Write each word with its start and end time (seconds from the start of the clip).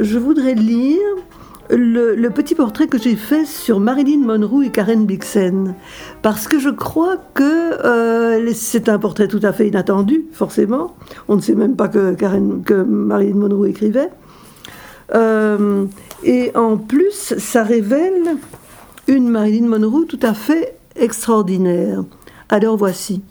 je 0.00 0.18
voudrais 0.18 0.54
lire 0.54 0.98
le, 1.70 2.28
petit 2.30 2.54
portrait 2.54 2.88
que 2.88 2.98
j'ai 2.98 3.16
fait 3.16 3.44
sur 3.44 3.80
Marilyn 3.80 4.18
Monroe 4.18 4.64
et 4.64 4.70
Karen 4.70 5.06
Blixen, 5.06 5.74
parce 6.22 6.48
que 6.48 6.58
je 6.58 6.70
crois 6.70 7.16
que 7.34 7.42
euh, 7.84 8.52
c'est 8.54 8.88
un 8.88 8.98
portrait 8.98 9.28
tout 9.28 9.40
à 9.42 9.52
fait 9.52 9.68
inattendu, 9.68 10.24
forcément. 10.32 10.96
On 11.28 11.36
ne 11.36 11.40
sait 11.40 11.54
même 11.54 11.76
pas 11.76 11.88
que, 11.88 12.14
Karen, 12.14 12.62
que 12.64 12.74
Marilyn 12.74 13.36
Monroe 13.36 13.66
écrivait. 13.66 14.10
Euh, 15.14 15.86
et 16.24 16.52
en 16.54 16.76
plus, 16.76 17.34
ça 17.38 17.62
révèle 17.62 18.36
une 19.06 19.28
Marilyn 19.28 19.66
Monroe 19.66 20.04
tout 20.06 20.20
à 20.22 20.34
fait 20.34 20.76
extraordinaire. 20.96 22.04
Alors 22.48 22.76
voici. 22.76 23.22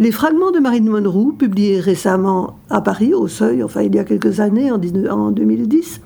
Les 0.00 0.12
fragments 0.12 0.52
de 0.52 0.60
Marilyn 0.60 0.92
Monroe, 0.92 1.32
publiés 1.32 1.80
récemment 1.80 2.60
à 2.70 2.80
Paris, 2.80 3.14
au 3.14 3.26
Seuil, 3.26 3.64
enfin 3.64 3.82
il 3.82 3.96
y 3.96 3.98
a 3.98 4.04
quelques 4.04 4.38
années, 4.38 4.70
en 4.70 4.78
2010, 4.78 6.00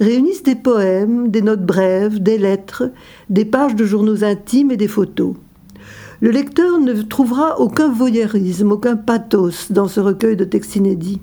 réunissent 0.00 0.44
des 0.44 0.54
poèmes, 0.54 1.30
des 1.30 1.42
notes 1.42 1.66
brèves, 1.66 2.22
des 2.22 2.38
lettres, 2.38 2.92
des 3.30 3.44
pages 3.44 3.74
de 3.74 3.84
journaux 3.84 4.22
intimes 4.22 4.70
et 4.70 4.76
des 4.76 4.86
photos. 4.86 5.34
Le 6.20 6.30
lecteur 6.30 6.78
ne 6.78 6.92
trouvera 7.02 7.58
aucun 7.58 7.90
voyeurisme, 7.90 8.70
aucun 8.70 8.94
pathos 8.94 9.72
dans 9.72 9.88
ce 9.88 9.98
recueil 9.98 10.36
de 10.36 10.44
textes 10.44 10.76
inédits. 10.76 11.20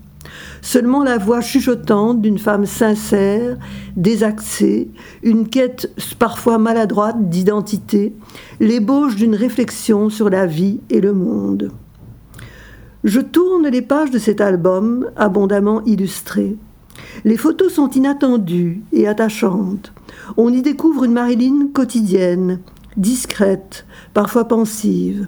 Seulement 0.62 1.06
la 1.06 1.18
voix 1.18 1.40
chuchotante 1.40 2.22
d'une 2.22 2.40
femme 2.40 2.66
sincère, 2.66 3.58
désaxée, 3.96 4.92
une 5.24 5.48
quête 5.48 5.90
parfois 6.20 6.58
maladroite 6.58 7.30
d'identité, 7.30 8.14
l'ébauche 8.60 9.16
d'une 9.16 9.36
réflexion 9.36 10.10
sur 10.10 10.30
la 10.30 10.46
vie 10.46 10.82
et 10.90 11.00
le 11.00 11.14
monde. 11.14 11.72
Je 13.04 13.20
tourne 13.20 13.68
les 13.68 13.82
pages 13.82 14.12
de 14.12 14.20
cet 14.20 14.42
album 14.42 15.10
abondamment 15.16 15.82
illustré. 15.86 16.56
Les 17.26 17.38
photos 17.38 17.74
sont 17.74 17.90
inattendues 17.90 18.84
et 18.94 19.08
attachantes. 19.08 19.92
On 20.38 20.54
y 20.54 20.62
découvre 20.62 21.06
une 21.06 21.14
Marilyn 21.14 21.70
quotidienne, 21.74 22.60
discrète, 22.98 23.86
parfois 24.14 24.48
pensive. 24.48 25.28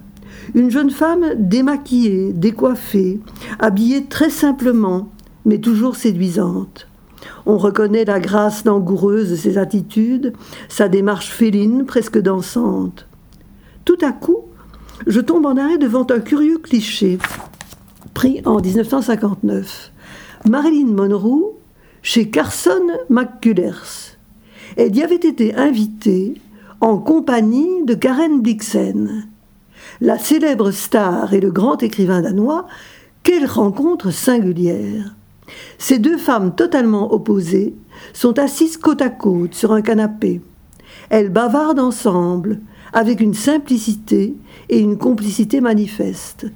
Une 0.54 0.70
jeune 0.70 0.92
femme 0.92 1.26
démaquillée, 1.36 2.32
décoiffée, 2.34 3.20
habillée 3.58 4.06
très 4.06 4.30
simplement, 4.30 5.10
mais 5.46 5.58
toujours 5.58 5.96
séduisante. 5.96 6.88
On 7.48 7.58
reconnaît 7.58 8.06
la 8.06 8.20
grâce 8.20 8.66
langoureuse 8.66 9.32
de 9.32 9.36
ses 9.36 9.58
attitudes, 9.58 10.34
sa 10.70 10.90
démarche 10.90 11.32
féline 11.32 11.86
presque 11.86 12.20
dansante. 12.20 13.08
Tout 13.84 13.98
à 14.02 14.12
coup, 14.12 14.46
je 15.08 15.22
tombe 15.22 15.48
en 15.48 15.58
arrêt 15.58 15.78
devant 15.78 16.06
un 16.12 16.20
curieux 16.20 16.60
cliché, 16.60 17.18
en 18.46 18.60
1959. 18.60 19.92
Marilyn 20.50 20.88
Monroe 20.88 21.56
chez 22.02 22.30
Carson 22.30 22.88
McCullers. 23.10 24.18
Elle 24.78 24.96
y 24.96 25.04
avait 25.04 25.16
été 25.16 25.56
invitée 25.56 26.36
en 26.80 26.98
compagnie 26.98 27.84
de 27.86 27.94
Karen 27.94 28.42
Blixen. 28.42 29.28
La 30.00 30.18
célèbre 30.18 30.72
star 30.72 31.34
et 31.34 31.42
le 31.42 31.52
grand 31.52 31.84
écrivain 31.84 32.22
danois, 32.22 32.68
quelle 33.24 33.46
rencontre 33.46 34.12
singulière 34.12 35.16
Ces 35.78 36.00
deux 36.00 36.18
femmes 36.18 36.56
totalement 36.56 37.14
opposées 37.14 37.76
sont 38.14 38.40
assises 38.40 38.78
côte 38.78 39.02
à 39.02 39.10
côte 39.10 39.54
sur 39.54 39.74
un 39.74 39.82
canapé. 39.82 40.42
Elles 41.10 41.30
bavardent 41.30 41.80
ensemble, 41.80 42.62
avec 42.94 43.20
une 43.20 43.34
simplicité 43.34 44.36
et 44.70 44.80
une 44.80 44.98
complicité 44.98 45.62
manifeste. 45.62 46.48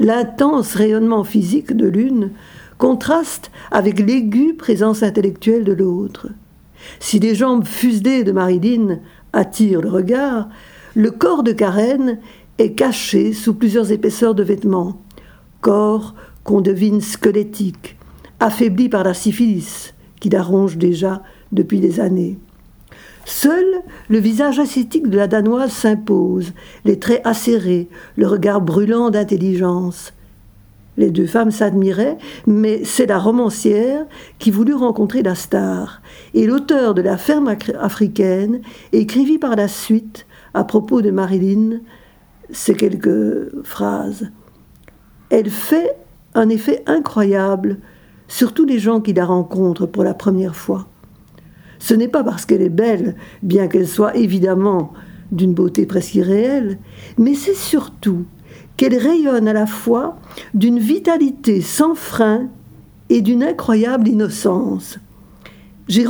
L'intense 0.00 0.76
rayonnement 0.76 1.24
physique 1.24 1.76
de 1.76 1.86
l'une 1.86 2.30
contraste 2.78 3.50
avec 3.70 4.00
l'aiguë 4.00 4.54
présence 4.54 5.02
intellectuelle 5.02 5.62
de 5.64 5.74
l'autre. 5.74 6.28
Si 7.00 7.18
les 7.18 7.34
jambes 7.34 7.66
fuselées 7.66 8.24
de 8.24 8.32
Marilyn 8.32 9.00
attirent 9.34 9.82
le 9.82 9.90
regard, 9.90 10.48
le 10.94 11.10
corps 11.10 11.42
de 11.42 11.52
Karen 11.52 12.18
est 12.56 12.72
caché 12.72 13.34
sous 13.34 13.52
plusieurs 13.52 13.92
épaisseurs 13.92 14.34
de 14.34 14.42
vêtements, 14.42 15.02
corps 15.60 16.14
qu'on 16.44 16.62
devine 16.62 17.02
squelettique, 17.02 17.98
affaibli 18.40 18.88
par 18.88 19.04
la 19.04 19.12
syphilis 19.12 19.92
qui 20.18 20.30
la 20.30 20.42
ronge 20.42 20.78
déjà 20.78 21.22
depuis 21.52 21.78
des 21.78 22.00
années. 22.00 22.38
Seul 23.24 23.64
le 24.08 24.18
visage 24.18 24.58
ascétique 24.58 25.08
de 25.08 25.16
la 25.16 25.26
Danoise 25.26 25.72
s'impose, 25.72 26.52
les 26.84 26.98
traits 26.98 27.22
acérés, 27.24 27.88
le 28.16 28.26
regard 28.26 28.60
brûlant 28.60 29.10
d'intelligence. 29.10 30.12
Les 30.96 31.10
deux 31.10 31.26
femmes 31.26 31.50
s'admiraient, 31.50 32.18
mais 32.46 32.84
c'est 32.84 33.06
la 33.06 33.18
romancière 33.18 34.04
qui 34.38 34.50
voulut 34.50 34.74
rencontrer 34.74 35.22
la 35.22 35.34
star. 35.34 36.02
Et 36.34 36.46
l'auteur 36.46 36.94
de 36.94 37.02
La 37.02 37.16
ferme 37.16 37.56
africaine 37.78 38.60
écrivit 38.92 39.38
par 39.38 39.56
la 39.56 39.68
suite, 39.68 40.26
à 40.52 40.64
propos 40.64 41.00
de 41.00 41.10
Marilyn, 41.10 41.80
ces 42.50 42.74
quelques 42.74 43.64
phrases. 43.64 44.30
Elle 45.30 45.48
fait 45.48 45.96
un 46.34 46.48
effet 46.48 46.82
incroyable 46.86 47.78
sur 48.28 48.52
tous 48.52 48.66
les 48.66 48.78
gens 48.78 49.00
qui 49.00 49.12
la 49.12 49.24
rencontrent 49.24 49.86
pour 49.86 50.04
la 50.04 50.14
première 50.14 50.56
fois. 50.56 50.89
Ce 51.80 51.94
n'est 51.94 52.08
pas 52.08 52.22
parce 52.22 52.46
qu'elle 52.46 52.62
est 52.62 52.68
belle, 52.68 53.16
bien 53.42 53.66
qu'elle 53.66 53.88
soit 53.88 54.16
évidemment 54.16 54.92
d'une 55.32 55.54
beauté 55.54 55.86
presque 55.86 56.14
irréelle, 56.14 56.78
mais 57.18 57.34
c'est 57.34 57.54
surtout 57.54 58.24
qu'elle 58.76 58.96
rayonne 58.96 59.48
à 59.48 59.52
la 59.52 59.66
fois 59.66 60.16
d'une 60.54 60.78
vitalité 60.78 61.60
sans 61.60 61.94
frein 61.94 62.48
et 63.08 63.22
d'une 63.22 63.42
incroyable 63.42 64.08
innocence. 64.08 64.98
J'ai, 65.88 66.06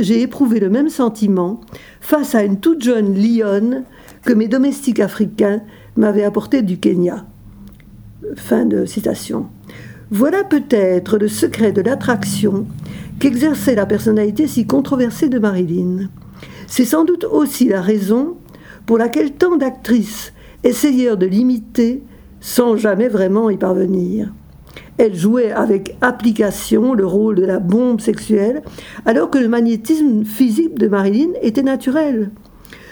j'ai 0.00 0.20
éprouvé 0.20 0.60
le 0.60 0.68
même 0.68 0.90
sentiment 0.90 1.60
face 2.00 2.34
à 2.34 2.42
une 2.42 2.60
toute 2.60 2.82
jeune 2.82 3.14
lionne 3.14 3.84
que 4.24 4.32
mes 4.32 4.48
domestiques 4.48 5.00
africains 5.00 5.62
m'avaient 5.96 6.24
apportée 6.24 6.62
du 6.62 6.78
Kenya. 6.78 7.24
Fin 8.36 8.66
de 8.66 8.84
citation. 8.86 9.46
Voilà 10.14 10.44
peut-être 10.44 11.16
le 11.16 11.26
secret 11.26 11.72
de 11.72 11.80
l'attraction 11.80 12.66
qu'exerçait 13.18 13.74
la 13.74 13.86
personnalité 13.86 14.46
si 14.46 14.66
controversée 14.66 15.30
de 15.30 15.38
Marilyn. 15.38 16.10
C'est 16.66 16.84
sans 16.84 17.06
doute 17.06 17.24
aussi 17.24 17.66
la 17.66 17.80
raison 17.80 18.36
pour 18.84 18.98
laquelle 18.98 19.32
tant 19.32 19.56
d'actrices 19.56 20.34
essayèrent 20.64 21.16
de 21.16 21.24
l'imiter 21.24 22.02
sans 22.40 22.76
jamais 22.76 23.08
vraiment 23.08 23.48
y 23.48 23.56
parvenir. 23.56 24.34
Elle 24.98 25.14
jouait 25.14 25.50
avec 25.50 25.96
application 26.02 26.92
le 26.92 27.06
rôle 27.06 27.36
de 27.36 27.46
la 27.46 27.58
bombe 27.58 28.02
sexuelle, 28.02 28.60
alors 29.06 29.30
que 29.30 29.38
le 29.38 29.48
magnétisme 29.48 30.26
physique 30.26 30.78
de 30.78 30.88
Marilyn 30.88 31.30
était 31.40 31.62
naturel. 31.62 32.32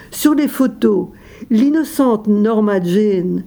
Sur 0.09 0.33
les 0.33 0.47
photos, 0.47 1.09
l'innocente 1.51 2.25
Norma 2.25 2.81
Jane 2.81 3.43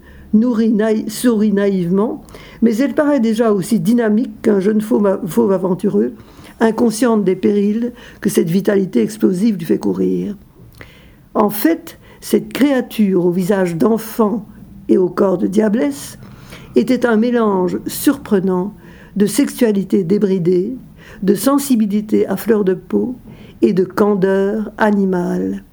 sourit 1.09 1.53
naïvement, 1.53 2.23
mais 2.63 2.77
elle 2.77 2.95
paraît 2.95 3.21
déjà 3.21 3.53
aussi 3.53 3.81
dynamique 3.81 4.43
qu'un 4.43 4.61
jeune 4.61 4.81
fauve 4.81 5.53
aventureux, 5.53 6.15
inconsciente 6.61 7.25
des 7.25 7.37
périls 7.37 7.93
que 8.21 8.31
cette 8.31 8.51
vitalité 8.51 9.03
explosive 9.03 9.57
lui 9.57 9.65
fait 9.65 9.79
courir. 9.79 10.37
En 11.35 11.51
fait, 11.51 11.99
cette 12.21 12.53
créature 12.53 13.27
au 13.27 13.31
visage 13.31 13.77
d'enfant 13.77 14.47
et 14.89 14.97
au 14.97 15.09
corps 15.09 15.39
de 15.39 15.47
diablesse 15.47 16.19
était 16.77 17.07
un 17.07 17.17
mélange 17.17 17.79
surprenant 17.87 18.75
de 19.17 19.27
sexualité 19.27 20.05
débridée, 20.05 20.75
de 21.23 21.35
sensibilité 21.35 22.27
à 22.27 22.37
fleur 22.37 22.65
de 22.65 22.75
peau 22.75 23.15
et 23.63 23.73
de 23.73 23.85
candeur 23.85 24.73
animale. 24.79 25.65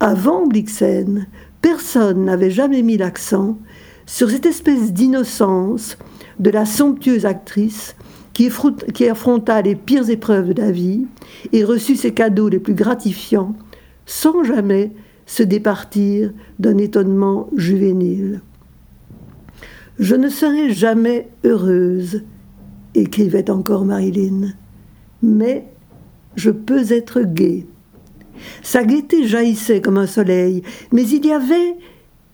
Avant 0.00 0.46
Blixen, 0.46 1.26
personne 1.62 2.24
n'avait 2.24 2.50
jamais 2.50 2.82
mis 2.82 2.96
l'accent 2.96 3.58
sur 4.10 4.28
cette 4.28 4.46
espèce 4.46 4.92
d'innocence 4.92 5.96
de 6.40 6.50
la 6.50 6.66
somptueuse 6.66 7.26
actrice 7.26 7.94
qui, 8.32 8.50
affronta 9.08 9.62
les 9.62 9.76
pires 9.76 10.10
épreuves 10.10 10.52
de 10.52 10.60
la 10.60 10.72
vie 10.72 11.06
et 11.52 11.62
reçut 11.62 11.94
ses 11.94 12.12
cadeaux 12.12 12.48
les 12.48 12.58
plus 12.58 12.74
gratifiants 12.74 13.54
sans 14.06 14.42
jamais 14.42 14.90
se 15.26 15.44
départir 15.44 16.32
d'un 16.58 16.76
étonnement 16.78 17.50
juvénile. 17.56 18.40
Je 20.00 20.16
ne 20.16 20.28
serai 20.28 20.72
jamais 20.72 21.28
heureuse, 21.44 22.24
écrivait 22.96 23.48
encore 23.48 23.84
Marilyn, 23.84 24.54
mais 25.22 25.68
je 26.34 26.50
peux 26.50 26.92
être 26.92 27.20
gaie. 27.20 27.64
Sa 28.62 28.82
gaieté 28.82 29.28
jaillissait 29.28 29.80
comme 29.80 29.98
un 29.98 30.08
soleil, 30.08 30.62
mais 30.90 31.06
il 31.06 31.24
y 31.24 31.30
avait 31.30 31.76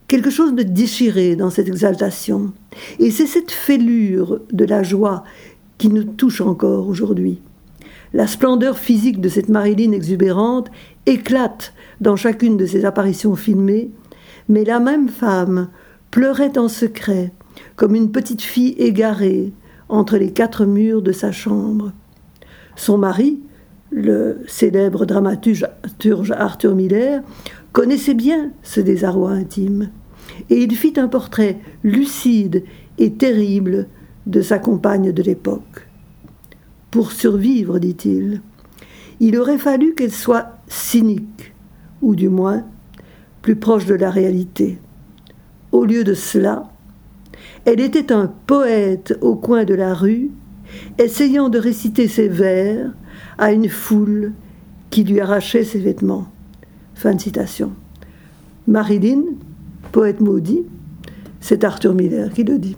quelque 0.07 0.29
chose 0.29 0.55
de 0.55 0.63
déchiré 0.63 1.35
dans 1.35 1.49
cette 1.49 1.67
exaltation. 1.67 2.53
Et 2.99 3.11
c'est 3.11 3.27
cette 3.27 3.51
fêlure 3.51 4.39
de 4.51 4.65
la 4.65 4.83
joie 4.83 5.23
qui 5.77 5.89
nous 5.89 6.03
touche 6.03 6.41
encore 6.41 6.87
aujourd'hui. 6.87 7.41
La 8.13 8.25
splendeur 8.25 8.77
physique 8.77 9.19
de 9.19 9.29
cette 9.29 9.49
Marilyn 9.49 9.91
exubérante 9.91 10.71
éclate 11.05 11.73
dans 11.99 12.15
chacune 12.15 12.57
de 12.57 12.65
ses 12.65 12.85
apparitions 12.85 13.35
filmées, 13.35 13.91
mais 14.47 14.63
la 14.63 14.79
même 14.79 15.09
femme 15.09 15.69
pleurait 16.09 16.57
en 16.57 16.69
secret, 16.69 17.33
comme 17.75 17.95
une 17.95 18.11
petite 18.11 18.41
fille 18.41 18.75
égarée, 18.77 19.51
entre 19.89 20.17
les 20.17 20.31
quatre 20.31 20.65
murs 20.65 21.01
de 21.01 21.11
sa 21.11 21.31
chambre. 21.31 21.91
Son 22.75 22.97
mari, 22.97 23.41
le 23.91 24.39
célèbre 24.47 25.05
dramaturge 25.05 25.65
Arthur 26.31 26.75
Miller, 26.75 27.23
connaissait 27.73 28.13
bien 28.13 28.51
ce 28.63 28.79
désarroi 28.79 29.31
intime, 29.31 29.89
et 30.49 30.61
il 30.61 30.75
fit 30.75 30.93
un 30.97 31.07
portrait 31.07 31.59
lucide 31.83 32.63
et 32.97 33.13
terrible 33.13 33.87
de 34.25 34.41
sa 34.41 34.59
compagne 34.59 35.11
de 35.11 35.23
l'époque. 35.23 35.87
Pour 36.91 37.11
survivre, 37.11 37.79
dit-il, 37.79 38.41
il 39.19 39.37
aurait 39.37 39.57
fallu 39.57 39.93
qu'elle 39.93 40.11
soit 40.11 40.57
cynique, 40.67 41.53
ou 42.01 42.15
du 42.15 42.29
moins 42.29 42.65
plus 43.41 43.55
proche 43.55 43.85
de 43.85 43.95
la 43.95 44.09
réalité. 44.09 44.79
Au 45.71 45.85
lieu 45.85 46.03
de 46.03 46.13
cela, 46.13 46.69
elle 47.65 47.79
était 47.79 48.11
un 48.11 48.27
poète 48.27 49.17
au 49.21 49.35
coin 49.35 49.63
de 49.63 49.73
la 49.73 49.93
rue, 49.93 50.31
essayant 50.97 51.49
de 51.49 51.59
réciter 51.59 52.07
ses 52.07 52.27
vers 52.27 52.91
à 53.37 53.51
une 53.51 53.69
foule 53.69 54.33
qui 54.89 55.03
lui 55.03 55.19
arrachait 55.19 55.63
ses 55.63 55.79
vêtements. 55.79 56.27
Fin 56.95 57.15
de 57.15 57.21
citation. 57.21 57.71
Marilyn, 58.67 59.23
poète 59.97 60.21
maudit, 60.21 60.63
c'est 61.39 61.63
Arthur 61.63 61.95
Miller 61.95 62.31
qui 62.31 62.43
le 62.43 62.59
dit. 62.59 62.77